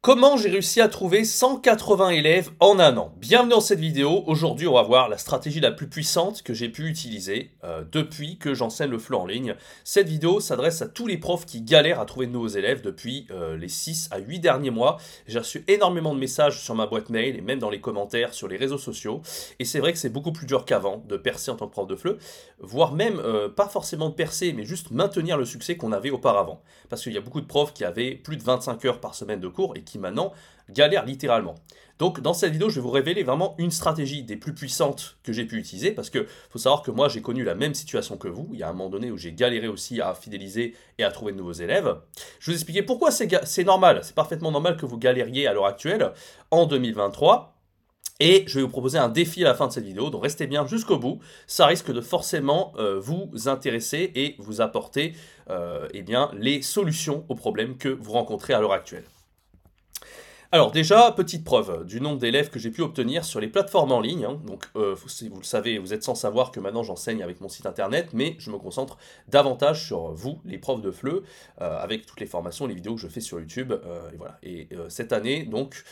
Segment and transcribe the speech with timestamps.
[0.00, 3.12] Comment j'ai réussi à trouver 180 élèves en un an?
[3.16, 4.22] Bienvenue dans cette vidéo.
[4.28, 8.38] Aujourd'hui, on va voir la stratégie la plus puissante que j'ai pu utiliser euh, depuis
[8.38, 9.56] que j'enseigne le FLE en ligne.
[9.82, 13.26] Cette vidéo s'adresse à tous les profs qui galèrent à trouver de nouveaux élèves depuis
[13.32, 14.98] euh, les 6 à 8 derniers mois.
[15.26, 18.46] J'ai reçu énormément de messages sur ma boîte mail et même dans les commentaires sur
[18.46, 19.20] les réseaux sociaux.
[19.58, 21.88] Et c'est vrai que c'est beaucoup plus dur qu'avant de percer en tant que prof
[21.88, 22.18] de FLE,
[22.60, 26.62] voire même euh, pas forcément de percer, mais juste maintenir le succès qu'on avait auparavant.
[26.88, 29.40] Parce qu'il y a beaucoup de profs qui avaient plus de 25 heures par semaine
[29.40, 30.32] de cours qui maintenant
[30.70, 31.54] galèrent littéralement.
[31.98, 35.32] Donc dans cette vidéo, je vais vous révéler vraiment une stratégie des plus puissantes que
[35.32, 38.28] j'ai pu utiliser parce que faut savoir que moi j'ai connu la même situation que
[38.28, 38.48] vous.
[38.52, 41.32] Il y a un moment donné où j'ai galéré aussi à fidéliser et à trouver
[41.32, 41.96] de nouveaux élèves.
[42.38, 45.66] Je vais vous expliquer pourquoi c'est normal, c'est parfaitement normal que vous galériez à l'heure
[45.66, 46.12] actuelle
[46.50, 47.54] en 2023.
[48.20, 50.48] Et je vais vous proposer un défi à la fin de cette vidéo, donc restez
[50.48, 51.20] bien jusqu'au bout.
[51.46, 55.14] Ça risque de forcément euh, vous intéresser et vous apporter
[55.50, 59.04] euh, eh bien, les solutions aux problèmes que vous rencontrez à l'heure actuelle.
[60.50, 64.00] Alors déjà, petite preuve du nombre d'élèves que j'ai pu obtenir sur les plateformes en
[64.00, 64.24] ligne.
[64.24, 64.40] Hein.
[64.46, 67.50] Donc euh, vous, vous, le savez, vous êtes sans savoir que maintenant j'enseigne avec mon
[67.50, 68.96] site internet, mais je me concentre
[69.28, 71.20] davantage sur vous, les profs de FLE,
[71.60, 73.72] euh, avec toutes les formations, les vidéos que je fais sur YouTube.
[73.72, 74.38] Euh, et voilà.
[74.42, 75.84] Et cette année, donc,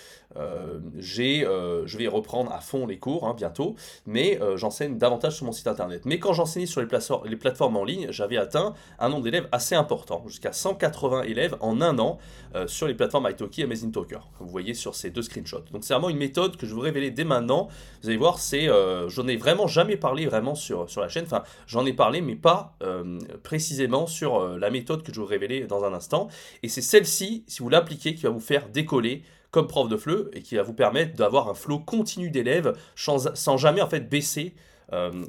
[0.99, 3.75] j'ai, je vais reprendre à fond les cours hein, bientôt,
[4.07, 6.03] mais j'enseigne davantage sur mon site internet.
[6.05, 6.89] Mais quand j'enseignais sur les,
[7.25, 11.81] les plateformes en ligne, j'avais atteint un nombre d'élèves assez important, jusqu'à 180 élèves en
[11.81, 12.19] un an
[12.67, 15.65] sur les plateformes Italki et Amazing Talker vous voyez sur ces deux screenshots.
[15.73, 17.69] Donc c'est vraiment une méthode que je vous révéler dès maintenant.
[18.03, 21.25] Vous allez voir, c'est, euh, j'en ai vraiment jamais parlé vraiment sur, la chaîne.
[21.25, 25.27] Enfin, j'en ai parlé, mais pas euh, précisément sur euh, la méthode que je vous
[25.27, 26.29] révéler dans un instant.
[26.63, 30.31] Et c'est celle-ci, si vous l'appliquez, qui va vous faire décoller comme prof de FLE
[30.33, 34.09] et qui va vous permettre d'avoir un flot continu d'élèves sans, sans, jamais en fait
[34.09, 34.55] baisser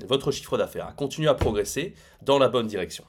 [0.08, 3.04] votre chiffre d'affaires, à continuer à progresser dans la bonne direction.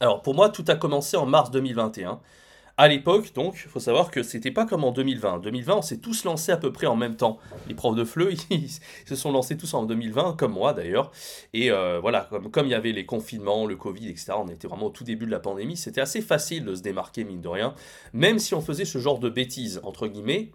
[0.00, 2.20] Alors pour moi, tout a commencé en mars 2021.
[2.78, 5.38] À l'époque, donc, il faut savoir que c'était pas comme en 2020.
[5.38, 7.38] 2020, on s'est tous lancés à peu près en même temps.
[7.68, 8.68] Les profs de FLE, ils
[9.06, 11.10] se sont lancés tous en 2020, comme moi d'ailleurs.
[11.54, 14.68] Et euh, voilà, comme, comme il y avait les confinements, le Covid, etc., on était
[14.68, 17.48] vraiment au tout début de la pandémie, c'était assez facile de se démarquer, mine de
[17.48, 17.74] rien.
[18.12, 20.50] Même si on faisait ce genre de bêtises, entre guillemets,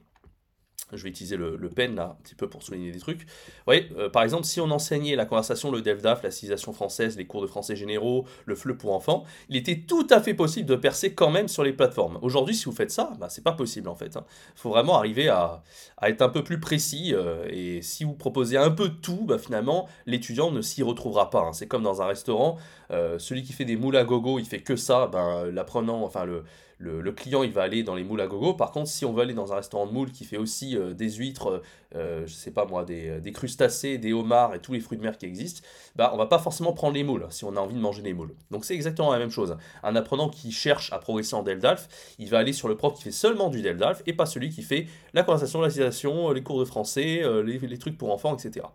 [0.94, 3.22] je vais utiliser le, pen là, un petit peu pour souligner des trucs.
[3.22, 7.18] Vous voyez, euh, par exemple, si on enseignait la conversation, le DELDAF, la civilisation française,
[7.18, 10.68] les cours de français généraux, le FLE pour enfants, il était tout à fait possible
[10.68, 12.20] de percer quand même sur les plateformes.
[12.22, 14.12] Aujourd'hui, si vous faites ça, bah, c'est pas possible en fait.
[14.16, 14.26] Il hein.
[14.56, 15.64] faut vraiment arriver à,
[16.04, 17.14] être un peu plus précis.
[17.14, 21.30] Euh, et si vous proposez un peu de tout, bah, finalement, l'étudiant ne s'y retrouvera
[21.30, 21.42] pas.
[21.42, 21.54] Hein.
[21.54, 22.58] C'est comme dans un restaurant,
[22.92, 26.26] euh, celui qui fait des moules à gogo, il fait que ça, ben, l'apprenant, enfin
[26.26, 26.44] le
[26.82, 28.54] le, client il va aller dans les moules à gogo.
[28.54, 30.94] Par contre, si on veut aller dans un restaurant de moules qui fait aussi euh,
[30.94, 31.62] des huîtres,
[31.96, 35.04] euh, je sais pas moi, des, des, crustacés, des homards et tous les fruits de
[35.04, 35.66] mer qui existent,
[35.96, 38.14] bah on va pas forcément prendre les moules si on a envie de manger les
[38.14, 38.34] moules.
[38.50, 39.58] Donc c'est exactement la même chose.
[39.84, 41.88] Un apprenant qui cherche à progresser en Deldalf,
[42.20, 44.64] il va aller sur le prof qui fait seulement du Deldalf et pas celui qui
[44.64, 48.66] fait la conversation, la citation, les cours de français, euh, les trucs pour enfants, etc.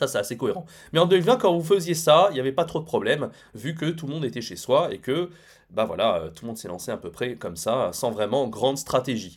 [0.00, 0.64] Ça, c'est assez cohérent.
[0.94, 3.74] Mais en 2020, quand vous faisiez ça, il n'y avait pas trop de problèmes, vu
[3.74, 5.28] que tout le monde était chez soi et que,
[5.68, 8.48] bah voilà, euh, tout le monde s'est lancé à peu près comme ça, sans vraiment
[8.48, 9.36] grande stratégie.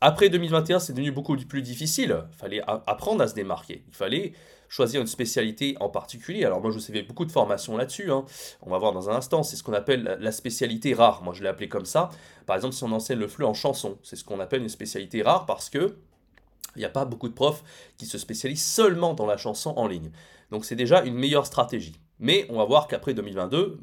[0.00, 2.22] Après 2021, c'est devenu beaucoup plus difficile.
[2.32, 3.84] Il fallait apprendre à se démarquer.
[3.86, 4.32] Il fallait
[4.70, 6.46] choisir une spécialité en particulier.
[6.46, 8.10] Alors moi, je vous ai fait beaucoup de formations là-dessus.
[8.10, 8.24] Hein.
[8.62, 9.42] On va voir dans un instant.
[9.42, 11.22] C'est ce qu'on appelle la spécialité rare.
[11.22, 12.08] Moi, je l'ai appelé comme ça.
[12.46, 15.20] Par exemple, si on enseigne le fleu en chanson, c'est ce qu'on appelle une spécialité
[15.20, 15.96] rare parce que
[16.76, 17.64] il n'y a pas beaucoup de profs
[17.96, 20.10] qui se spécialisent seulement dans la chanson en ligne.
[20.50, 22.00] Donc c'est déjà une meilleure stratégie.
[22.18, 23.78] Mais on va voir qu'après 2022,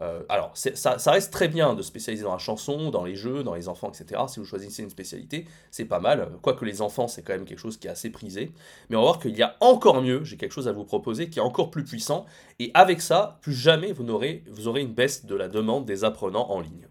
[0.00, 3.54] euh, alors ça, reste très bien de spécialiser dans la chanson, dans les jeux, dans
[3.54, 4.22] les enfants, etc.
[4.28, 6.30] Si vous choisissez une spécialité, c'est pas mal.
[6.40, 8.52] Quoique les enfants, c'est quand même quelque chose qui est assez prisé.
[8.88, 11.28] Mais on va voir qu'il y a encore mieux, j'ai quelque chose à vous proposer
[11.28, 12.24] qui est encore plus puissant.
[12.58, 16.04] Et avec ça, plus jamais vous, aurez, vous aurez une baisse de la demande des
[16.04, 16.86] apprenants en ligne.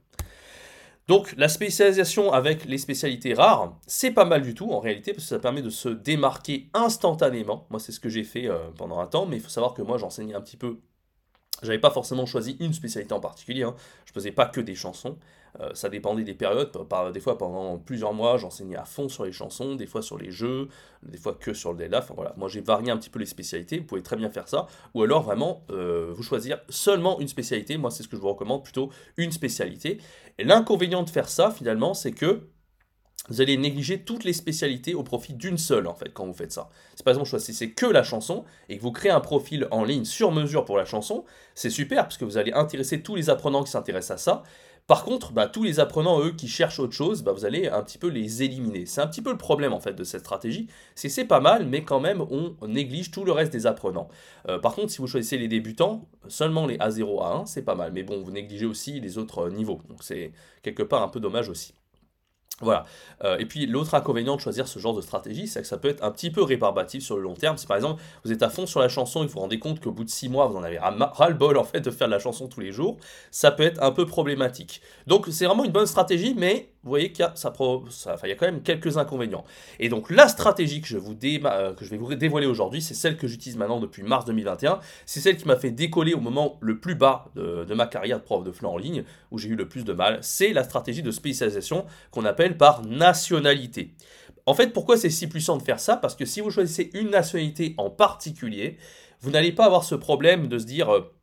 [1.09, 5.23] Donc la spécialisation avec les spécialités rares, c'est pas mal du tout en réalité parce
[5.23, 7.65] que ça permet de se démarquer instantanément.
[7.71, 9.81] Moi c'est ce que j'ai fait euh, pendant un temps, mais il faut savoir que
[9.81, 10.77] moi j'enseignais un petit peu
[11.63, 13.75] j'avais pas forcément choisi une spécialité en particulier, hein.
[14.05, 15.17] je faisais pas que des chansons,
[15.59, 19.25] euh, ça dépendait des périodes, par, des fois pendant plusieurs mois j'enseignais à fond sur
[19.25, 20.67] les chansons, des fois sur les jeux,
[21.03, 23.79] des fois que sur le DLA, voilà, moi j'ai varié un petit peu les spécialités,
[23.79, 27.77] vous pouvez très bien faire ça, ou alors vraiment euh, vous choisir seulement une spécialité,
[27.77, 29.99] moi c'est ce que je vous recommande, plutôt une spécialité.
[30.37, 32.41] L'inconvénient de faire ça finalement c'est que
[33.27, 36.51] vous allez négliger toutes les spécialités au profit d'une seule, en fait, quand vous faites
[36.51, 36.69] ça.
[36.95, 40.05] Si par exemple, choisissez que la chanson et que vous créez un profil en ligne
[40.05, 41.25] sur mesure pour la chanson,
[41.55, 44.43] c'est super, parce que vous allez intéresser tous les apprenants qui s'intéressent à ça.
[44.87, 47.83] Par contre, bah, tous les apprenants, eux, qui cherchent autre chose, bah, vous allez un
[47.83, 48.87] petit peu les éliminer.
[48.87, 50.67] C'est un petit peu le problème, en fait, de cette stratégie.
[50.95, 54.07] C'est c'est pas mal, mais quand même, on néglige tout le reste des apprenants.
[54.47, 57.91] Euh, par contre, si vous choisissez les débutants, seulement les A0, A1, c'est pas mal.
[57.93, 59.79] Mais bon, vous négligez aussi les autres euh, niveaux.
[59.89, 60.31] Donc c'est
[60.63, 61.75] quelque part un peu dommage aussi.
[62.61, 62.85] Voilà.
[63.23, 65.87] Euh, et puis l'autre inconvénient de choisir ce genre de stratégie, c'est que ça peut
[65.87, 67.57] être un petit peu rébarbatif sur le long terme.
[67.57, 69.79] Si par exemple vous êtes à fond sur la chanson et vous vous rendez compte
[69.79, 72.47] qu'au bout de 6 mois vous en avez ras-le-bol en fait de faire la chanson
[72.47, 72.97] tous les jours,
[73.31, 74.81] ça peut être un peu problématique.
[75.07, 78.97] Donc c'est vraiment une bonne stratégie, mais vous voyez qu'il y, a, quand même quelques
[78.97, 79.43] inconvénients.
[79.79, 82.93] Et donc la stratégie que je, vous euh, que je vais vous dévoiler aujourd'hui, c'est
[82.93, 84.79] celle que j'utilise maintenant depuis mars 2021.
[85.05, 88.19] C'est celle qui m'a fait décoller au moment le plus bas de, de ma carrière
[88.19, 90.19] de prof de fleur en ligne, où j'ai eu le plus de mal.
[90.21, 93.93] C'est la stratégie de spécialisation qu'on appelle par nationalité.
[94.45, 95.95] En fait, pourquoi c'est si puissant de faire ça?
[95.95, 98.77] Parce que si vous choisissez une nationalité en particulier,
[99.21, 100.89] vous n'allez pas avoir ce problème de se dire...
[100.89, 101.13] Euh,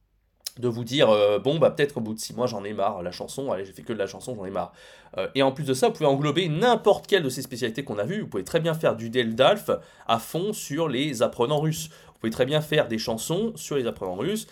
[0.59, 3.03] de vous dire euh, bon bah peut-être qu'au bout de six mois j'en ai marre
[3.03, 4.73] la chanson allez j'ai fait que de la chanson j'en ai marre.
[5.19, 7.99] Euh, et en plus de ça vous pouvez englober n'importe quelle de ces spécialités qu'on
[7.99, 8.23] a vues.
[8.23, 9.71] Vous pouvez très bien faire du Deldalf
[10.07, 11.91] à fond sur les apprenants russes.
[12.07, 14.47] Vous pouvez très bien faire des chansons sur les apprenants russes.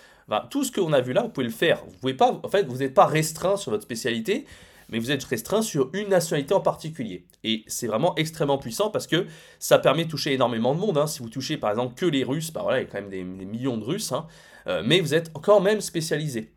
[0.50, 1.82] Tout ce qu'on a vu là vous pouvez le faire.
[1.87, 4.44] Vous pouvez pas en fait vous n'êtes pas restreint sur votre spécialité
[4.88, 7.26] mais vous êtes restreint sur une nationalité en particulier.
[7.42, 9.26] Et c'est vraiment extrêmement puissant parce que
[9.58, 10.98] ça permet de toucher énormément de monde.
[10.98, 11.06] Hein.
[11.06, 13.10] Si vous touchez par exemple que les Russes, bah voilà, il y a quand même
[13.10, 14.12] des, millions de Russes.
[14.12, 14.26] Hein.
[14.66, 16.52] Euh, mais vous êtes quand même spécialisé.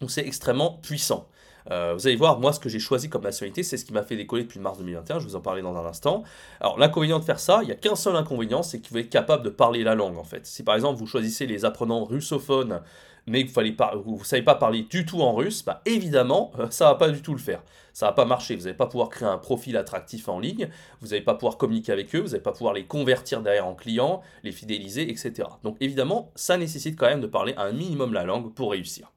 [0.00, 1.28] Donc c'est extrêmement puissant.
[1.70, 4.02] Euh, vous allez voir, moi, ce que j'ai choisi comme nationalité, c'est ce qui m'a
[4.02, 5.18] fait décoller depuis mars 2021.
[5.18, 6.22] Je vous en parler dans un instant.
[6.60, 9.10] Alors, l'inconvénient de faire ça, il n'y a qu'un seul inconvénient, c'est que vous êtes
[9.10, 10.46] capable de parler la langue, en fait.
[10.46, 12.82] Si par exemple, vous choisissez les apprenants russophones,
[13.26, 16.84] mais que vous ne savez pas parler du tout en russe, bah, évidemment, euh, ça
[16.86, 17.62] ne va pas du tout le faire.
[17.92, 18.54] Ça ne va pas marcher.
[18.54, 20.68] Vous n'allez pas pouvoir créer un profil attractif en ligne,
[21.00, 23.74] vous n'allez pas pouvoir communiquer avec eux, vous n'allez pas pouvoir les convertir derrière en
[23.74, 25.48] clients, les fidéliser, etc.
[25.64, 29.12] Donc, évidemment, ça nécessite quand même de parler un minimum la langue pour réussir.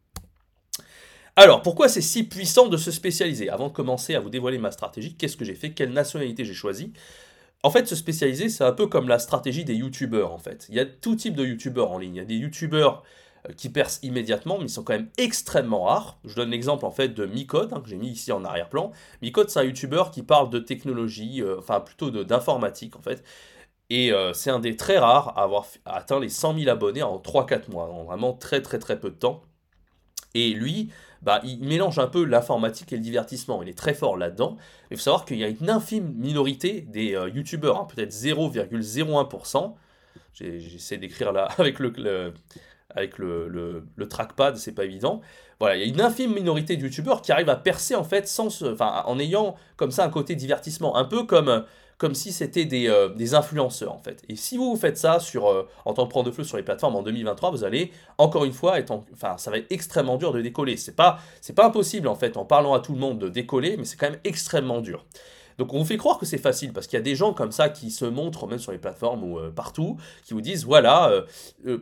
[1.35, 3.49] Alors, pourquoi c'est si puissant de se spécialiser?
[3.49, 5.71] Avant de commencer à vous dévoiler ma stratégie, qu'est-ce que j'ai fait?
[5.71, 6.91] Quelle nationalité j'ai choisi?
[7.63, 10.65] En fait, se spécialiser, c'est un peu comme la stratégie des youtubeurs, en fait.
[10.69, 12.15] Il y a tout type de youtubeurs en ligne.
[12.15, 13.03] Il y a des youtubeurs
[13.57, 16.19] qui percent immédiatement, mais ils sont quand même extrêmement rares.
[16.25, 18.91] Je donne l'exemple, en fait, de Micode, hein, que j'ai mis ici en arrière-plan.
[19.21, 23.23] Micode, c'est un youtubeur qui parle de technologie, euh, enfin, plutôt d'informatique, en fait.
[23.89, 27.17] Et euh, c'est un des très rares à avoir atteint les 100 000 abonnés en
[27.17, 29.41] 3-4 mois, en vraiment très très très peu de temps.
[30.35, 30.91] Et lui,
[31.23, 33.63] bah, il mélange un peu l'informatique et le divertissement.
[33.63, 34.57] Il est très fort là-dedans.
[34.91, 39.73] Il faut savoir qu'il y a une infime minorité des euh, youtubeurs, hein, peut-être 0,01%.
[40.33, 42.33] J'essaie d'écrire là avec le,
[42.95, 45.21] avec le, le, trackpad, c'est pas évident.
[45.59, 48.27] Voilà, il y a une infime minorité de youtubeurs qui arrivent à percer en fait
[48.27, 51.65] sans, en ayant comme ça un côté divertissement, un peu comme
[51.99, 54.23] comme si c'était euh, des, influenceurs en fait.
[54.29, 56.63] Et si vous faites ça sur, euh, en tant que prendre de feu sur les
[56.63, 60.31] plateformes en 2023, vous allez encore une fois être, enfin, ça va être extrêmement dur
[60.31, 60.77] de décoller.
[60.77, 61.19] C'est pas,
[61.55, 64.09] pas impossible en fait en parlant à tout le monde de décoller, mais c'est quand
[64.09, 65.05] même extrêmement dur.
[65.59, 67.51] Donc on vous fait croire que c'est facile parce qu'il y a des gens comme
[67.51, 71.23] ça qui se montrent même sur les plateformes ou euh, partout, qui vous disent voilà,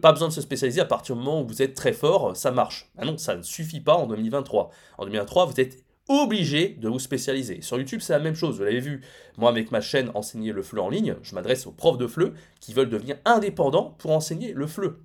[0.01, 2.51] pas besoin de se spécialiser à partir du moment où vous êtes très fort, ça
[2.51, 2.91] marche.
[2.97, 4.71] Ah non, ça ne suffit pas en 2023.
[4.97, 7.61] En 2023, vous êtes obligé de vous spécialiser.
[7.61, 9.01] Sur YouTube, c'est la même chose, vous l'avez vu.
[9.37, 12.33] Moi, avec ma chaîne Enseigner le FLE en ligne, je m'adresse aux profs de FLE
[12.59, 14.97] qui veulent devenir indépendants pour enseigner le FLE.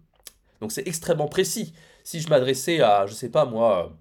[0.61, 1.73] Donc c'est extrêmement précis.
[2.05, 3.93] Si je m'adressais à, je sais pas moi,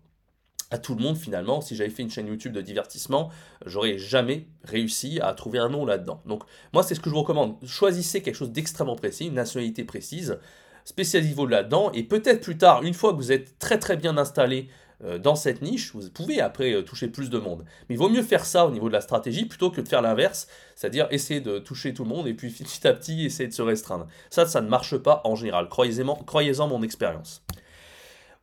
[0.71, 3.29] à tout le monde finalement, si j'avais fait une chaîne YouTube de divertissement,
[3.65, 6.21] j'aurais jamais réussi à trouver un nom là-dedans.
[6.25, 7.57] Donc moi, c'est ce que je vous recommande.
[7.65, 10.39] Choisissez quelque chose d'extrêmement précis, une nationalité précise,
[10.85, 14.69] spécialisez-vous là-dedans, et peut-être plus tard, une fois que vous êtes très très bien installé
[15.03, 17.65] euh, dans cette niche, vous pouvez après euh, toucher plus de monde.
[17.89, 20.01] Mais il vaut mieux faire ça au niveau de la stratégie plutôt que de faire
[20.01, 23.54] l'inverse, c'est-à-dire essayer de toucher tout le monde et puis petit à petit essayer de
[23.54, 24.07] se restreindre.
[24.30, 25.69] Ça, ça ne marche pas en général.
[25.69, 27.44] Croyez-en mon expérience.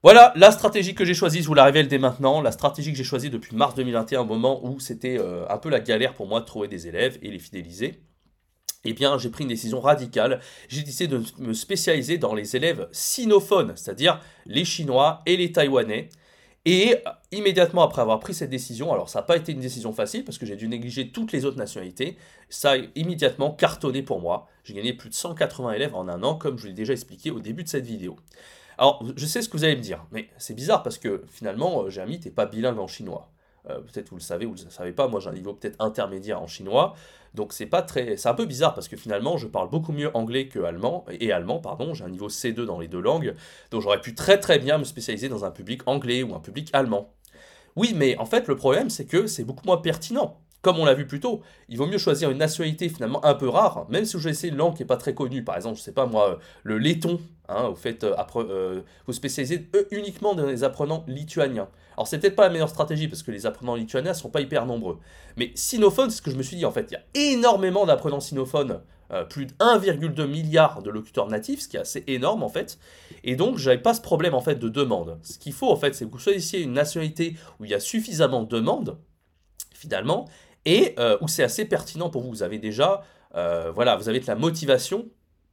[0.04, 2.40] Voilà la stratégie que j'ai choisie, je vous la révèle dès maintenant.
[2.40, 5.70] La stratégie que j'ai choisie depuis mars 2021, au moment où c'était euh, un peu
[5.70, 8.00] la galère pour moi de trouver des élèves et les fidéliser.
[8.84, 10.38] Eh bien, j'ai pris une décision radicale.
[10.68, 16.10] J'ai décidé de me spécialiser dans les élèves sinophones, c'est-à-dire les Chinois et les Taïwanais.
[16.64, 16.96] Et
[17.32, 20.38] immédiatement après avoir pris cette décision, alors ça n'a pas été une décision facile parce
[20.38, 22.16] que j'ai dû négliger toutes les autres nationalités,
[22.50, 24.46] ça a immédiatement cartonné pour moi.
[24.62, 27.40] J'ai gagné plus de 180 élèves en un an, comme je l'ai déjà expliqué au
[27.40, 28.16] début de cette vidéo.
[28.78, 31.82] Alors, je sais ce que vous allez me dire, mais c'est bizarre parce que finalement,
[31.82, 33.28] euh, Jérémy, t'es pas bilingue en chinois.
[33.68, 35.52] Euh, peut-être vous le savez ou vous ne le savez pas, moi j'ai un niveau
[35.52, 36.94] peut-être intermédiaire en chinois.
[37.34, 40.16] Donc c'est pas très, c'est un peu bizarre parce que finalement je parle beaucoup mieux
[40.16, 41.92] anglais que allemand et allemand pardon.
[41.92, 43.34] J'ai un niveau C2 dans les deux langues,
[43.70, 46.70] donc j'aurais pu très très bien me spécialiser dans un public anglais ou un public
[46.72, 47.12] allemand.
[47.76, 50.38] Oui, mais en fait le problème c'est que c'est beaucoup moins pertinent.
[50.60, 53.48] Comme on l'a vu plus tôt, il vaut mieux choisir une nationalité finalement un peu
[53.48, 55.44] rare, même si vous essayez une langue qui n'est pas très connue.
[55.44, 59.70] Par exemple, je sais pas moi, le letton, hein, vous faites euh, euh, vous spécialisez
[59.92, 61.68] uniquement dans les apprenants lituaniens.
[61.96, 64.66] Alors c'est peut-être pas la meilleure stratégie parce que les apprenants lituaniens sont pas hyper
[64.66, 64.98] nombreux.
[65.36, 66.90] Mais sinophone, c'est ce que je me suis dit en fait.
[66.90, 68.80] Il y a énormément d'apprenants sinophones,
[69.12, 72.80] euh, plus de 1,2 milliard de locuteurs natifs, ce qui est assez énorme en fait.
[73.22, 75.18] Et donc j'avais pas ce problème en fait de demande.
[75.22, 77.80] Ce qu'il faut en fait, c'est que vous choisissiez une nationalité où il y a
[77.80, 78.98] suffisamment de demandes
[79.78, 80.28] finalement
[80.70, 82.30] et où c'est assez pertinent pour vous.
[82.30, 85.06] Vous avez déjà, voilà, vous avez de la motivation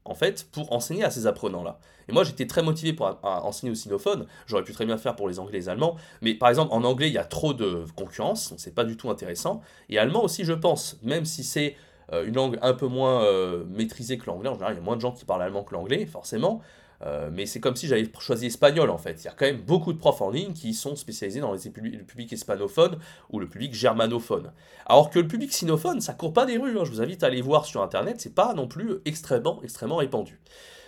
[0.05, 1.79] en fait, pour enseigner à ces apprenants-là.
[2.07, 4.27] Et moi, j'étais très motivé pour enseigner aux sinophones.
[4.45, 5.95] J'aurais pu très bien faire pour les anglais et les allemands.
[6.21, 8.95] Mais par exemple, en anglais, il y a trop de concurrence, donc c'est pas du
[8.95, 9.61] tout intéressant.
[9.89, 11.75] Et allemand aussi, je pense, même si c'est
[12.13, 14.83] euh, une langue un peu moins euh, maîtrisée que l'anglais, en général, il y a
[14.83, 16.61] moins de gens qui parlent allemand que l'anglais, forcément.
[17.01, 19.23] Euh, mais c'est comme si j'avais choisi espagnol en fait.
[19.23, 21.59] Il y a quand même beaucoup de profs en ligne qui sont spécialisés dans les
[21.65, 22.97] le public hispanophone
[23.29, 24.51] ou le public germanophone.
[24.85, 26.79] Alors que le public sinophone, ça court pas des rues.
[26.79, 26.85] Hein.
[26.85, 30.39] Je vous invite à aller voir sur internet, c'est pas non plus extrêmement, extrêmement répandu.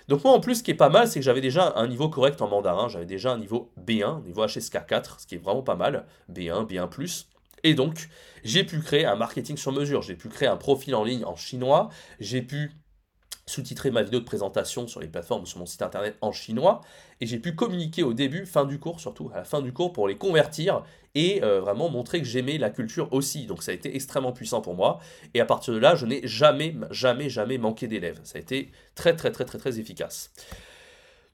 [0.08, 2.08] Donc moi en plus ce qui est pas mal c'est que j'avais déjà un niveau
[2.08, 5.76] correct en mandarin, j'avais déjà un niveau B1, niveau HSK4, ce qui est vraiment pas
[5.76, 7.26] mal, B1, B1+.
[7.64, 8.08] Et donc
[8.46, 11.36] j'ai pu créer un marketing sur mesure, j'ai pu créer un profil en ligne en
[11.36, 11.90] chinois,
[12.22, 12.72] j'ai pu
[13.48, 16.82] sous-titrer ma vidéo de présentation sur les plateformes sur mon site internet en chinois
[17.22, 19.94] et j'ai pu communiquer au début, fin du cours surtout, à la fin du cours
[19.94, 20.84] pour les convertir
[21.16, 23.48] et euh, vraiment montrer que j'aimais la culture aussi.
[23.48, 25.00] Donc ça a été extrêmement puissant pour moi
[25.34, 28.20] et à partir de là, je n'ai jamais, jamais, jamais manqué d'élèves.
[28.24, 30.32] Ça a été très, très, très, très, très efficace.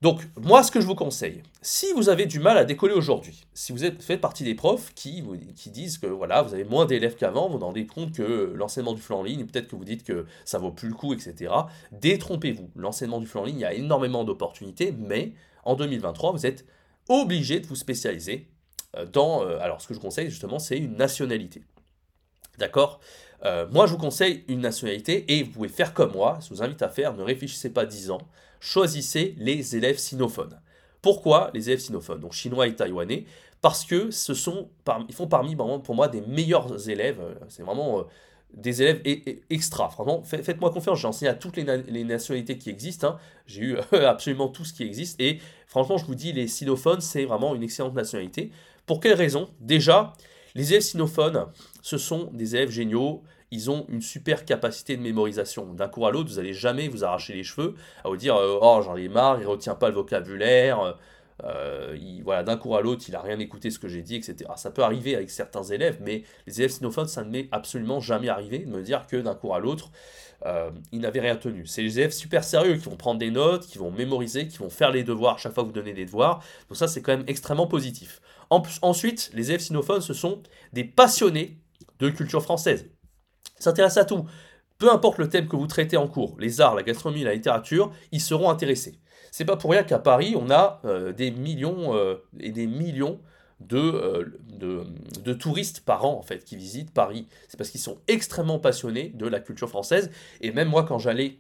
[0.04, 3.46] Donc, moi, ce que je vous conseille, si vous avez du mal à décoller aujourd'hui,
[3.54, 5.24] si vous êtes, faites partie des profs qui,
[5.68, 9.02] disent que voilà, vous avez moins d'élèves qu'avant, vous vous rendez compte que l'enseignement du
[9.02, 11.54] flux en ligne, peut-être que vous dites que ça vaut plus le coup, etc.
[11.94, 12.70] Détrompez-vous.
[12.76, 15.32] L'enseignement du flux en ligne, il y a énormément d'opportunités, mais
[15.64, 16.66] en 2023, vous êtes
[17.08, 18.50] obligé de vous spécialiser
[18.98, 19.46] euh, dans.
[19.46, 21.64] Euh, alors, ce que je conseille justement, c'est une nationalité.
[22.58, 23.00] D'accord?
[23.46, 26.40] Euh, Moi, je vous conseille une nationalité et vous pouvez faire comme moi.
[26.44, 28.20] Je vous invite à faire, ne réfléchissez pas 10 ans
[28.64, 30.58] choisissez les élèves sinophones.
[31.02, 33.26] Pourquoi les élèves sinophones, donc chinois et taïwanais
[33.62, 34.70] Parce que ce sont,
[35.10, 37.20] ils font parmi pour moi des meilleurs élèves.
[37.20, 38.04] Euh, c'est vraiment euh,
[38.54, 39.02] des élèves
[39.50, 39.90] extra.
[39.90, 41.02] Vraiment, faites-moi confiance.
[41.02, 43.10] J'ai enseigné à toutes les, nationalités qui existent.
[43.10, 43.18] Hein.
[43.48, 45.20] J'ai eu absolument tout ce qui existe.
[45.20, 48.52] Et franchement, je vous dis, les sinophones, c'est vraiment une excellente nationalité.
[48.86, 50.14] Pour quelles raisons Déjà,
[50.56, 51.48] les élèves sinophones,
[51.82, 55.74] ce sont des élèves géniaux ils ont une super capacité de mémorisation.
[55.74, 58.58] D'un cours à l'autre, vous n'allez jamais vous arracher les cheveux à vous dire euh,
[58.62, 60.98] Oh, j'en ai marre, il retient pas le vocabulaire.
[61.44, 64.50] Euh, voilà, d'un cours à l'autre, il a rien écouté ce que j'ai dit, etc.
[64.56, 68.30] Ça peut arriver avec certains élèves, mais les élèves sinophones, ça ne m'est absolument jamais
[68.30, 69.92] arrivé de me dire que d'un cours à l'autre,
[70.46, 71.66] euh, ils n'avaient rien tenu.
[71.68, 74.70] C'est les élèves super sérieux qui vont prendre des notes, qui vont mémoriser, qui vont
[74.70, 76.44] faire les devoirs chaque fois que vous donnez des devoirs.
[76.70, 78.20] Donc ça, c'est quand même extrêmement positif.
[78.50, 80.42] ensuite, les élèves sinophones, ce sont
[80.74, 81.58] des passionnés
[82.00, 82.90] de culture française
[83.60, 84.26] s'intéresse à tout.
[84.78, 87.92] Peu importe le thème que vous traitez en cours, les arts, la gastronomie, la littérature,
[88.12, 89.00] ils seront intéressés.
[89.32, 93.20] C'est pas pour rien qu'à Paris, on a euh, des millions euh, et des millions
[93.72, 94.26] euh,
[94.60, 94.84] de,
[95.24, 97.28] de, touristes par an en fait qui visitent Paris.
[97.48, 100.12] C'est parce qu'ils sont extrêmement passionnés de la culture française.
[100.42, 101.40] Et même moi, quand j'allais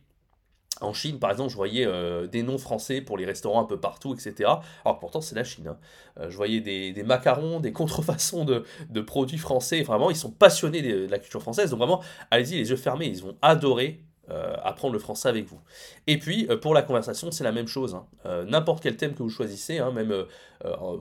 [0.81, 3.79] en Chine, par exemple, je voyais euh, des noms français pour les restaurants un peu
[3.79, 4.49] partout, etc.
[4.85, 5.67] Alors pourtant, c'est la Chine.
[5.67, 5.77] Hein.
[6.19, 9.81] Euh, je voyais des, macarons, des contrefaçons de, produits français.
[9.81, 11.69] Vraiment, ils sont passionnés de, la culture française.
[11.69, 12.01] Donc vraiment,
[12.31, 15.59] allez-y, les yeux fermés, ils vont adorer euh, apprendre le français avec vous.
[16.07, 17.95] Et puis, pour la conversation, c'est la même chose.
[17.95, 18.45] Hein.
[18.47, 20.25] N'importe quel thème que vous choisissez, hein, même,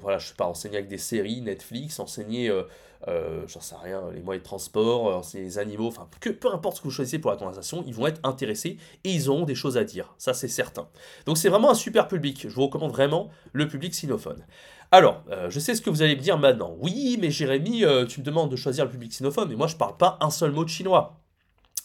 [0.00, 2.50] voilà, je sais pas, enseigner avec des séries, Netflix, enseigner
[3.08, 6.76] euh, j'en sais rien, les moyens de transport, euh, les animaux, enfin, que, peu importe
[6.76, 9.56] ce que vous choisissez pour la conversation, ils vont être intéressés et ils auront des
[9.56, 10.14] choses à dire.
[10.18, 10.86] Ça, c'est certain.
[11.26, 12.46] Donc, c'est vraiment un super public.
[12.48, 14.44] Je vous recommande vraiment le public sinophone.
[14.92, 16.76] Alors, euh, je sais ce que vous allez me dire maintenant.
[16.78, 19.96] Oui, mais Jérémy, tu me demandes de choisir le public sinophone, mais moi, je parle
[19.96, 21.21] pas un seul mot de chinois.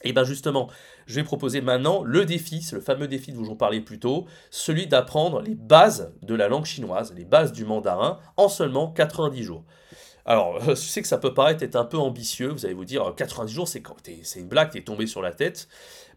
[0.04, 0.70] Et bien justement,
[1.06, 4.26] je vais proposer maintenant le défi, c'est le fameux défi dont j'en parlais plus tôt,
[4.52, 9.44] celui d'apprendre les bases de la langue chinoise, les bases du mandarin, en seulement 90
[9.44, 9.64] jours.
[10.26, 13.14] Alors, je sais que ça peut paraître être un peu ambitieux, vous allez vous dire
[13.16, 13.82] 90 jours, c'est
[14.24, 15.68] c'est une blague, t'es tombé sur la tête.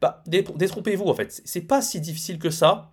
[0.01, 2.91] Bah, détrompez-vous en fait, c'est pas si difficile que ça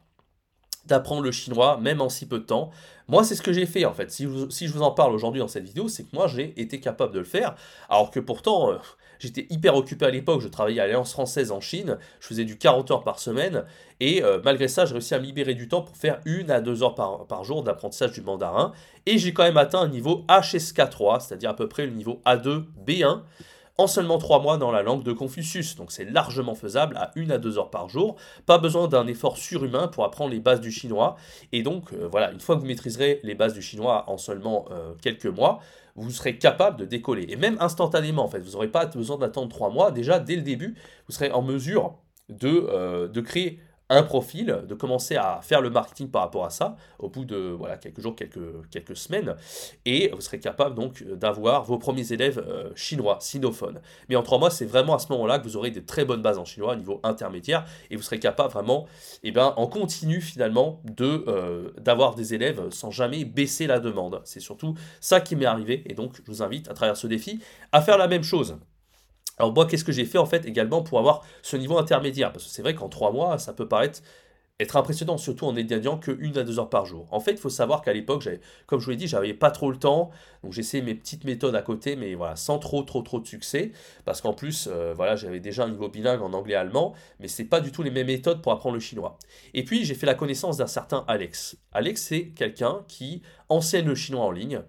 [0.87, 2.71] d'apprendre le chinois, même en si peu de temps.
[3.07, 4.11] Moi, c'est ce que j'ai fait en fait.
[4.11, 7.13] Si, je vous en parle aujourd'hui dans cette vidéo, c'est que moi, j'ai été capable
[7.13, 7.55] de le faire,
[7.89, 8.77] alors que pourtant, euh,
[9.19, 12.57] J'étais hyper occupé à l'époque, je travaillais à l'Alliance française en Chine, je faisais du
[12.57, 13.63] 40 heures par semaine,
[13.99, 16.61] et euh, malgré ça, j'ai réussi à me libérer du temps pour faire une à
[16.61, 18.73] deux heures par, jour d'apprentissage du mandarin,
[19.05, 22.65] et j'ai quand même atteint un niveau HSK3, c'est-à-dire à peu près le niveau A2
[22.85, 23.21] B1,
[23.77, 25.75] en seulement 3 mois dans la langue de Confucius.
[25.75, 28.15] Donc c'est largement faisable à 1 à 2 heures par jour.
[28.45, 31.15] Pas besoin d'un effort surhumain pour apprendre les bases du chinois.
[31.51, 34.65] Et donc euh, voilà, une fois que vous maîtriserez les bases du chinois en seulement
[34.71, 35.59] euh, quelques mois,
[35.95, 37.25] vous serez capable de décoller.
[37.29, 39.91] Et même instantanément, en fait, vous n'aurez pas besoin d'attendre 3 mois.
[39.91, 40.75] Déjà, dès le début,
[41.07, 41.95] vous serez en mesure
[42.29, 46.49] de, euh, de créer un profil, de commencer à faire le marketing par rapport à
[46.49, 49.35] ça au bout de voilà, quelques jours, quelques, semaines,
[49.85, 53.79] et vous serez capable donc d'avoir vos premiers élèves euh, chinois, sinophones.
[54.09, 56.21] Mais en trois mois, c'est vraiment à ce moment-là que vous aurez de très bonnes
[56.21, 58.87] bases en chinois au niveau intermédiaire, et vous serez capable vraiment,
[59.23, 64.21] eh ben, en continu finalement, de euh, d'avoir des élèves sans jamais baisser la demande.
[64.25, 67.39] C'est surtout ça qui m'est arrivé, et donc je vous invite à travers ce défi
[67.71, 68.57] à faire la même chose.
[69.37, 72.31] Alors moi, qu'est-ce que j'ai fait en fait également pour avoir ce niveau intermédiaire?
[72.31, 74.01] Parce que c'est vrai qu'en trois mois, ça peut paraître
[74.59, 77.07] être impressionnant, surtout en étudiant que une à deux heures par jour.
[77.11, 78.27] En fait, il faut savoir qu'à l'époque,
[78.65, 80.09] comme je vous l'ai dit, j'avais pas trop le temps,
[80.43, 83.71] donc j'essayais mes petites méthodes à côté, mais voilà, sans trop, trop, trop de succès,
[84.03, 87.45] parce qu'en plus, euh, voilà, j'avais déjà un niveau bilingue en anglais allemand, mais c'est
[87.45, 89.19] pas du tout les mêmes méthodes pour apprendre le chinois.
[89.53, 91.57] Et puis, j'ai fait la connaissance d'un certain Alex.
[91.71, 94.63] Alex, c'est quelqu'un qui enseigne le chinois en ligne,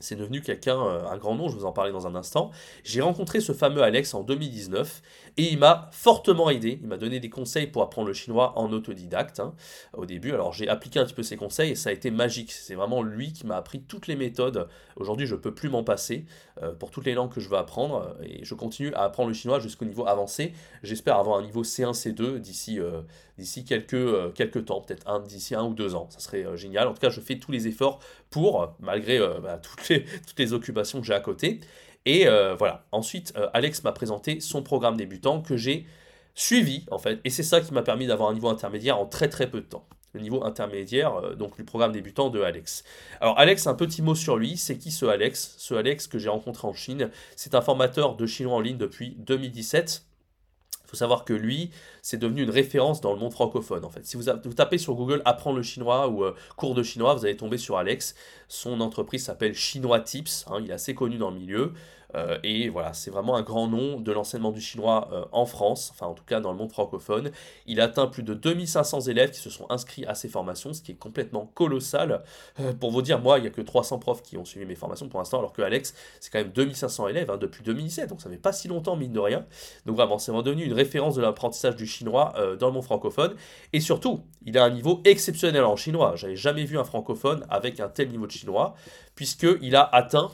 [0.00, 2.50] c'est devenu quelqu'un, euh, un grand nom, je vous en parlais dans un instant.
[2.84, 5.02] J'ai rencontré ce fameux Alex en 2019
[5.36, 6.78] et il m'a fortement aidé.
[6.82, 9.54] Il m'a donné des conseils pour apprendre le chinois en autodidacte hein,
[9.92, 10.32] au début.
[10.32, 12.50] Alors j'ai appliqué un petit peu ses conseils et ça a été magique.
[12.50, 14.68] C'est vraiment lui qui m'a appris toutes les méthodes.
[14.96, 16.24] Aujourd'hui, je ne peux plus m'en passer
[16.62, 19.34] euh, pour toutes les langues que je veux apprendre et je continue à apprendre le
[19.34, 20.52] chinois jusqu'au niveau avancé.
[20.82, 23.02] J'espère avoir un niveau C1, C2 d'ici euh,
[23.40, 26.08] d'ici quelques, quelques temps, peut-être d'ici un ou deux ans.
[26.10, 26.86] Ça serait génial.
[26.86, 27.98] En tout cas, je fais tous les efforts
[28.30, 31.60] pour, malgré bah, toutes les occupations que j'ai à côté.
[32.06, 32.84] Et euh, voilà.
[32.92, 35.86] Ensuite, euh, Alex m'a présenté son programme débutant que j'ai
[36.34, 37.20] suivi, en fait.
[37.24, 39.66] Et c'est ça qui m'a permis d'avoir un niveau intermédiaire en très très peu de
[39.66, 39.86] temps.
[40.12, 42.84] Le niveau intermédiaire, euh, donc du programme débutant de Alex.
[43.20, 44.56] Alors Alex, un petit mot sur lui.
[44.56, 45.54] C'est qui ce Alex?
[45.58, 49.14] Ce Alex que j'ai rencontré en Chine, c'est un formateur de chinois en ligne depuis
[49.18, 50.04] 2017
[50.90, 51.70] faut savoir que lui,
[52.02, 53.84] c'est devenu une référence dans le monde francophone.
[53.84, 57.14] En fait, si vous, tapez sur Google apprendre le chinois ou euh, cours de chinois,
[57.14, 58.14] vous allez tomber sur Alex.
[58.48, 60.44] Son entreprise s'appelle Chinois Tips.
[60.48, 61.72] Hein, il est assez connu dans le milieu.
[62.14, 65.90] Euh, et voilà, c'est vraiment un grand nom de l'enseignement du chinois euh, en France,
[65.92, 67.30] enfin en tout cas dans le monde francophone.
[67.66, 70.92] Il atteint plus de 2500 élèves qui se sont inscrits à ses formations, ce qui
[70.92, 72.22] est complètement colossal.
[72.80, 75.08] Pour vous dire, moi, il n'y a que 300 profs qui ont suivi mes formations
[75.08, 78.28] pour l'instant, alors que Alex, c'est quand même 2500 élèves hein, depuis 2017, donc ça
[78.28, 79.46] fait pas si longtemps, mine de rien.
[79.86, 83.34] Donc vraiment, c'est devenu une référence de l'apprentissage du chinois dans le monde francophone.
[83.72, 86.14] Et surtout, il a un niveau exceptionnel en chinois.
[86.16, 88.74] J'avais jamais vu un francophone avec un tel niveau de chinois,
[89.14, 90.30] puisqu'il a atteint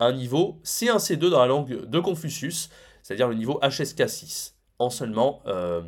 [0.00, 2.70] un niveau C1, C2 dans la langue de Confucius,
[3.02, 5.82] c'est-à-dire le niveau HSK6, en seulement euh,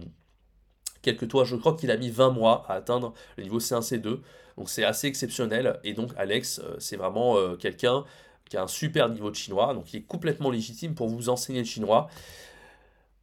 [1.03, 1.45] quelques toits.
[1.45, 4.21] Je crois qu'il a mis 20 mois à atteindre le niveau C1, C2,
[4.57, 5.81] donc c'est assez exceptionnel.
[5.85, 8.05] Et donc Alex, euh, c'est vraiment euh, quelqu'un
[8.49, 11.61] qui a un super niveau de chinois, donc il est complètement légitime pour vous enseigner
[11.61, 12.09] le chinois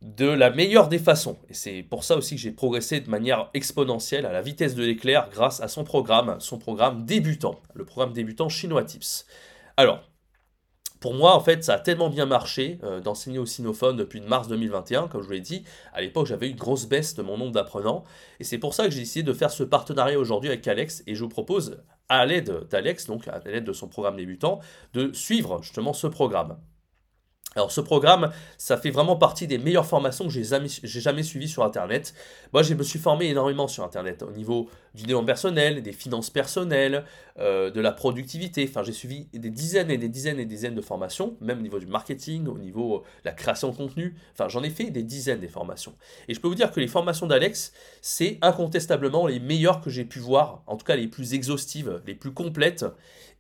[0.03, 1.37] de la meilleure des façons.
[1.49, 4.83] Et c'est pour ça aussi que j'ai progressé de manière exponentielle à la vitesse de
[4.83, 9.25] l'éclair grâce à son programme, son programme débutant, le programme débutant Chinois Tips.
[9.77, 10.03] Alors,
[10.99, 14.49] pour moi, en fait, ça a tellement bien marché euh, d'enseigner au sinophone depuis mars
[14.49, 15.63] 2021, comme je vous l'ai dit.
[15.93, 18.03] À l'époque, j'avais une grosse baisse de mon nombre d'apprenants.
[18.41, 21.03] Et c'est pour ça que j'ai décidé de faire ce partenariat aujourd'hui avec Alex.
[21.07, 24.59] Et je vous propose, à l'aide d'Alex, donc à l'aide de son programme débutant,
[24.93, 26.57] de suivre justement ce programme.
[27.55, 31.63] Alors ce programme, ça fait vraiment partie des meilleures formations que j'ai jamais, suivies sur
[31.63, 32.13] Internet.
[32.51, 36.29] Moi, je me suis formé énormément sur Internet au niveau du développement personnel, des finances
[36.29, 37.05] personnelles,
[37.39, 38.65] euh, de la productivité.
[38.67, 41.61] Enfin, j'ai suivi des dizaines et des dizaines et des dizaines de formations, même au
[41.61, 44.15] niveau du marketing, au niveau de la création de contenu.
[44.33, 45.93] Enfin, j'en ai fait des dizaines des formations.
[46.27, 50.05] Et je peux vous dire que les formations d'Alex, c'est incontestablement les meilleures que j'ai
[50.05, 52.85] pu voir, en tout cas les plus exhaustives, les plus complètes.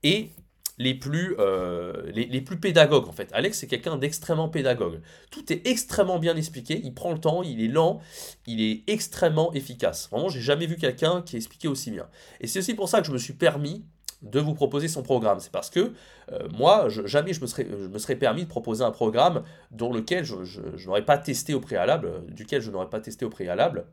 [0.03, 0.31] Et
[0.77, 3.29] les plus, euh, les, plus pédagogues en fait.
[3.33, 5.01] Alex c'est quelqu'un d'extrêmement pédagogue.
[5.29, 7.99] Tout est extrêmement bien expliqué, il prend le temps, il est lent,
[8.47, 10.09] il est extrêmement efficace.
[10.11, 12.07] Vraiment, j'ai jamais vu quelqu'un qui expliquait aussi bien.
[12.41, 13.85] Et c'est aussi pour ça que je me suis permis
[14.23, 15.39] de vous proposer son programme.
[15.39, 15.93] C'est parce que
[16.31, 19.91] euh, moi, jamais je me, serais, je me serais permis de proposer un programme dont
[19.91, 23.85] lequel je, n'aurais pas testé au préalable, euh, duquel je n'aurais pas testé au préalable,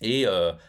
[0.00, 0.26] et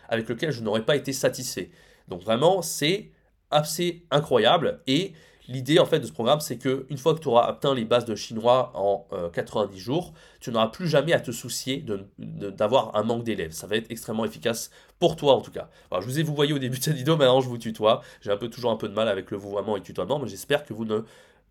[0.08, 1.70] avec lequel je n'aurais pas été satisfait.
[2.08, 3.12] Donc vraiment, c'est
[3.52, 5.14] assez incroyable et
[5.50, 7.84] L'idée en fait de ce programme, c'est que une fois que tu auras atteint les
[7.84, 11.84] bases de chinois en 90 euh, jours, tu n'auras plus jamais à te soucier
[12.20, 13.52] d'avoir un manque d'élèves.
[13.52, 15.68] Ça va être extrêmement efficace pour toi en tout cas.
[15.92, 18.02] je vous ai vous voyez au début de cette vidéo, maintenant je vous tutoie.
[18.22, 20.64] J'ai un peu toujours un peu de mal avec le vouvoiement et tutoiement, mais j'espère
[20.64, 21.02] que vous ne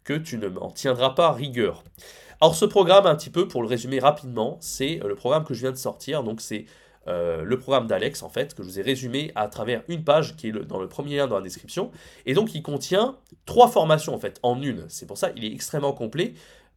[0.04, 1.82] que tu ne m'en tiendras pas rigueur.
[2.40, 5.54] Alors ce programme, un petit peu pour le résumer rapidement, c'est euh, le programme que
[5.54, 6.22] je viens de sortir.
[6.22, 6.66] Donc c'est
[7.08, 10.36] euh, le programme d'Alex, en fait, que je vous ai résumé à travers une page
[10.36, 11.90] qui est dans le premier lien dans la description.
[12.26, 13.16] Et donc, il contient
[13.46, 14.84] trois formations, en fait, en une.
[14.88, 16.34] C'est pour ça qu'il est extrêmement complet.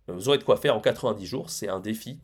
[0.10, 1.50] Euh, vous aurez de quoi faire en 90 jours.
[1.50, 2.20] C'est un défi.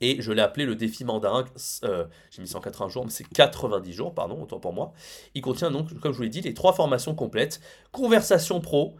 [0.00, 1.44] Et je l'ai appelé le défi mandarin.
[1.84, 4.92] Euh, j'ai mis 180 jours, mais c'est 90 jours, pardon, autant pour moi.
[5.34, 7.60] Il contient donc, comme je vous l'ai dit, les trois formations complètes
[7.92, 8.96] conversation pro,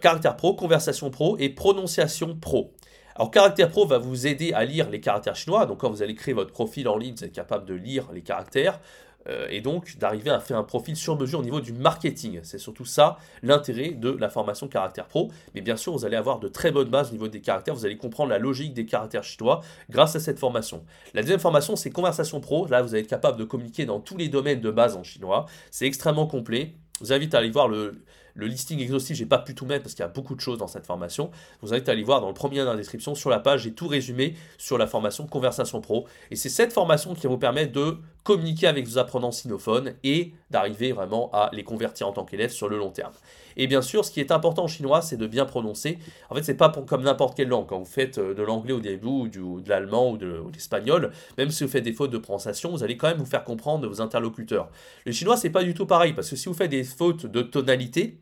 [0.00, 2.72] caractère pro, conversation pro et prononciation pro.
[3.16, 5.66] Alors Caractère Pro va vous aider à lire les caractères chinois.
[5.66, 8.22] Donc quand vous allez créer votre profil en ligne, vous êtes capable de lire les
[8.22, 8.80] caractères
[9.28, 12.40] euh, et donc d'arriver à faire un profil sur mesure au niveau du marketing.
[12.42, 15.30] C'est surtout ça l'intérêt de la formation Caractère Pro.
[15.54, 17.74] Mais bien sûr, vous allez avoir de très bonnes bases au niveau des caractères.
[17.74, 20.84] Vous allez comprendre la logique des caractères chinois grâce à cette formation.
[21.14, 22.66] La deuxième formation, c'est Conversation Pro.
[22.66, 25.46] Là, vous allez être capable de communiquer dans tous les domaines de base en chinois.
[25.70, 26.74] C'est extrêmement complet.
[27.00, 28.02] Je vous invite à aller voir le,
[28.34, 30.58] le listing exhaustif, j'ai pas pu tout mettre parce qu'il y a beaucoup de choses
[30.58, 31.30] dans cette formation.
[31.60, 33.14] Vous invite à aller voir dans le premier lien dans la description.
[33.14, 36.06] Sur la page, j'ai tout résumé sur la formation Conversation Pro.
[36.30, 40.92] Et c'est cette formation qui vous permettre de communiquer avec vos apprenants sinophones et d'arriver
[40.92, 43.12] vraiment à les convertir en tant qu'élèves sur le long terme.
[43.56, 45.98] Et bien sûr, ce qui est important en chinois, c'est de bien prononcer.
[46.30, 47.66] En fait, c'est pas comme n'importe quelle langue.
[47.66, 51.50] Quand vous faites euh, de l'anglais au début, ou, de l'allemand ou de, l'espagnol, même
[51.50, 53.88] si vous faites des fautes de prononciation, vous allez quand même vous faire comprendre de
[53.88, 54.70] vos interlocuteurs.
[55.04, 57.42] Le chinois, c'est pas du tout pareil, parce que si vous faites des fautes de
[57.42, 58.21] tonalité,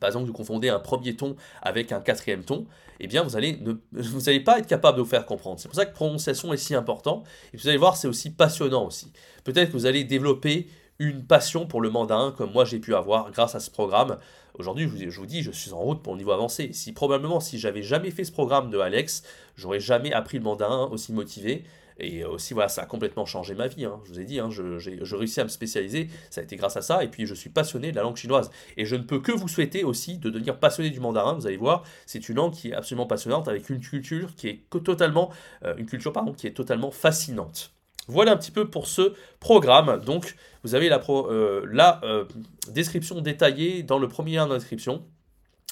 [0.00, 2.66] par exemple, vous confondez un premier ton avec un quatrième ton,
[3.00, 5.60] eh bien, vous allez ne vous n'allez pas être capable de vous faire comprendre.
[5.60, 7.24] C'est pour ça que prononciation est si important.
[7.52, 9.12] Et vous allez voir, c'est aussi passionnant aussi.
[9.44, 13.30] Peut-être que vous allez développer une passion pour le mandarin comme moi j'ai pu avoir
[13.32, 14.18] grâce à ce programme.
[14.54, 16.72] Aujourd'hui, je vous, dis, je suis en route pour le niveau avancé.
[16.72, 19.22] Si probablement, si j'avais jamais fait ce programme de Alex,
[19.56, 21.64] j'aurais jamais appris le mandarin aussi motivé.
[21.98, 23.84] Et aussi, voilà, ça a complètement changé ma vie.
[23.84, 24.00] Hein.
[24.04, 26.08] Je vous ai dit, hein, je, je, réussis à me spécialiser.
[26.30, 27.04] Ça a été grâce à ça.
[27.04, 28.50] Et puis, je suis passionné de la langue chinoise.
[28.76, 31.34] Et je ne peux que vous souhaiter aussi de devenir passionné du mandarin.
[31.34, 34.70] Vous allez voir, c'est une langue qui est absolument passionnante avec une culture qui est
[34.70, 35.30] totalement,
[35.64, 37.72] euh, une culture pardon, qui est totalement fascinante.
[38.08, 40.00] Voilà un petit peu pour ce programme.
[40.04, 41.64] Donc, vous avez la, euh,
[42.02, 42.24] euh,
[42.68, 45.04] description détaillée dans le premier lien d'inscription.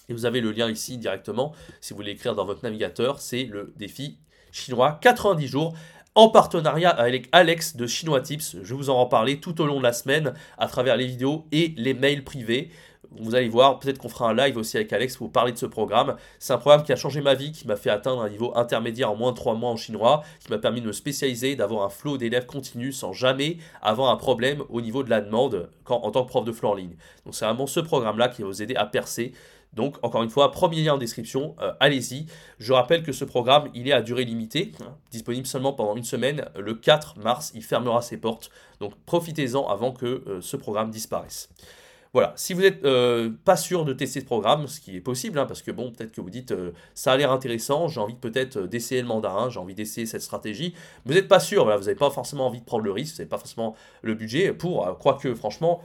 [0.09, 3.45] Et vous avez le lien ici directement, si vous voulez écrire dans votre navigateur, c'est
[3.45, 4.19] le défi
[4.51, 5.75] chinois 90 jours
[6.15, 8.57] en partenariat avec Alex de Chinois Tips.
[8.63, 11.75] Je vous en reparler tout au long de la semaine à travers les vidéos et
[11.77, 12.71] les mails privés
[13.19, 15.59] vous allez voir, peut-être qu'on fera un live aussi avec Alex pour vous parler de
[15.59, 16.17] ce programme.
[16.39, 19.11] C'est un programme qui a changé ma vie, qui m'a fait atteindre un niveau intermédiaire
[19.11, 21.89] en moins de 3 mois en chinois, qui m'a permis de me spécialiser, d'avoir un
[21.89, 26.25] flot d'élèves continu sans jamais avoir un problème au niveau de la demande en tant
[26.25, 26.95] que prof de flow en ligne.
[27.25, 29.33] Donc c'est vraiment ce programme-là qui va vous aider à percer.
[29.73, 32.27] Donc, encore une fois, premier lien en description, euh, allez-y.
[32.59, 36.05] Je rappelle que ce programme, il est à durée limitée, hein, disponible seulement pendant une
[36.05, 36.45] semaine.
[36.59, 38.51] Le 4 mars, il fermera ses portes.
[38.81, 41.51] Donc, profitez-en avant que euh, ce programme disparaisse.
[42.13, 45.39] Voilà, si vous n'êtes euh, pas sûr de tester ce programme, ce qui est possible,
[45.39, 48.17] hein, parce que bon, peut-être que vous dites euh, ça a l'air intéressant, j'ai envie
[48.17, 51.71] peut-être euh, d'essayer le mandarin, j'ai envie d'essayer cette stratégie, vous n'êtes pas sûr, vous
[51.71, 54.99] n'avez pas forcément envie de prendre le risque, vous n'avez pas forcément le budget pour,
[54.99, 55.83] quoique franchement,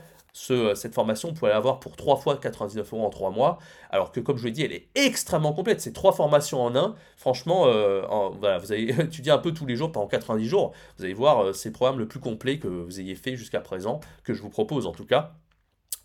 [0.74, 3.58] cette formation, vous pouvez l'avoir pour 3 fois 99 euros en 3 mois,
[3.90, 6.94] alors que comme je l'ai dit, elle est extrêmement complète, c'est 3 formations en un,
[7.16, 7.62] franchement,
[8.38, 11.54] voilà, vous allez étudier un peu tous les jours pendant 90 jours, vous allez voir,
[11.54, 14.50] c'est le programme le plus complet que vous ayez fait jusqu'à présent, que je vous
[14.50, 15.32] propose en tout cas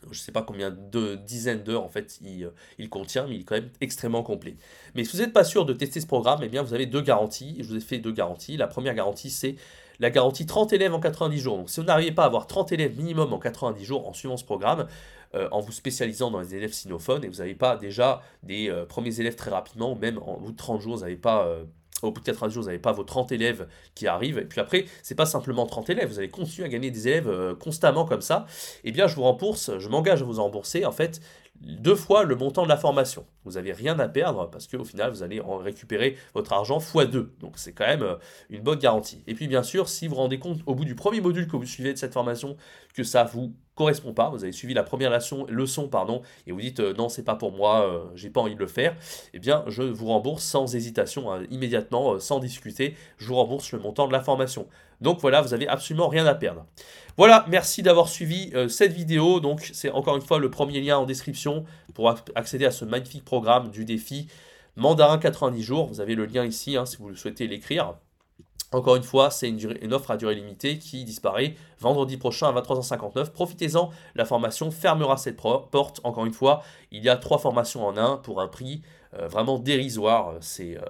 [0.06, 3.41] je ne sais pas combien de dizaines d'heures en fait il, il, contient, mais il
[3.41, 4.56] est quand même extrêmement complet.
[4.96, 7.02] Mais si vous n'êtes pas sûr de tester ce programme, eh bien vous avez deux
[7.02, 7.58] garanties.
[7.60, 8.58] Je vous ai fait deux garanties.
[8.58, 9.56] La première garantie, c'est
[10.02, 11.58] la garantie 30 élèves en 90 jours.
[11.58, 14.36] Donc si vous n'arrivez pas à avoir 30 élèves minimum en 90 jours en suivant
[14.36, 14.88] ce programme,
[15.36, 18.86] euh, en vous spécialisant dans les élèves sinophones, et vous n'avez pas déjà des euh,
[18.86, 21.46] premiers élèves très rapidement, ou même en bout de 30 jours, vous n'avez pas...
[21.46, 21.64] Euh,
[22.02, 24.40] au bout de 90 jours, vous n'avez pas vos 30 élèves qui arrivent.
[24.40, 27.56] Et puis après, c'est pas simplement 30 élèves, vous allez continuer à gagner des élèves
[27.60, 28.48] constamment comme ça.
[28.84, 31.22] Eh bien, je vous rembourse, je m'engage à vous rembourser en fait
[31.62, 33.28] deux fois le montant de la formation.
[33.43, 37.10] Vous n'avez rien à perdre parce qu'au final, vous allez en récupérer votre argent x
[37.10, 37.34] 2.
[37.39, 38.15] Donc c'est quand même euh,
[38.49, 39.23] une bonne garantie.
[39.27, 41.56] Et puis bien sûr, si vous vous rendez compte au bout du premier module que
[41.56, 42.56] vous suivez de cette formation
[42.93, 46.82] que ça vous correspond pas, vous avez suivi la première leçon, pardon, et vous dites
[46.82, 48.95] euh, non, c'est pas pour moi, euh, j'ai pas envie de le faire,
[49.34, 53.80] eh bien je vous rembourse sans hésitation, hein, immédiatement, sans discuter, je vous rembourse le
[53.80, 54.67] montant de la formation.
[54.99, 56.65] Donc voilà, vous avez absolument rien à perdre.
[57.17, 59.39] Voilà, merci d'avoir suivi cette vidéo.
[59.39, 63.25] Donc c'est encore une fois le premier lien en description pour accéder à ce magnifique
[63.25, 64.27] programme du défi
[64.75, 65.88] Mandarin 90 jours.
[65.88, 67.95] Vous avez le lien ici hein, si vous le souhaitez l'écrire.
[68.73, 73.32] Encore une fois, c'est une, offre à durée limitée qui disparaît vendredi prochain à 23h59.
[73.32, 75.99] Profitez-en, la formation fermera cette porte.
[76.06, 78.82] Encore une fois, il y a trois formations en un pour un prix
[79.19, 80.36] euh, vraiment dérisoire.
[80.39, 80.86] C'est euh,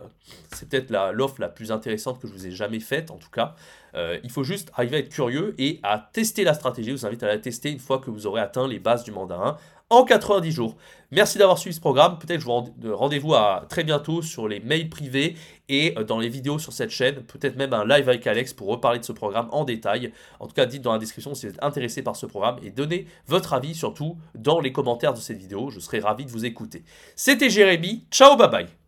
[0.70, 3.56] peut-être l'offre la, plus intéressante que je vous ai jamais faite, en tout cas.
[3.96, 6.92] Euh, il faut juste arriver à être curieux et à tester la stratégie.
[6.92, 9.12] Je vous invite à la tester une fois que vous aurez atteint les bases du
[9.12, 9.58] mandarin
[9.92, 10.76] en 90 jours.
[11.12, 12.18] Merci d'avoir suivi ce programme.
[12.18, 15.36] Peut-être que je vous rendez-vous à très bientôt sur les mails privés
[15.68, 17.24] et euh, dans les vidéos sur cette chaîne.
[17.24, 20.14] Peut-être même un live avec Alex pour reparler de ce programme en détail.
[20.40, 22.72] En tout cas, dites dans la description si vous êtes intéressé par ce programme et
[22.72, 25.70] donnez votre avis surtout dans les commentaires de cette vidéo.
[25.70, 26.84] Je serai ravi de vous écouter.
[27.16, 28.06] C'était Jérémy.
[28.10, 28.81] Ciao, bye bye.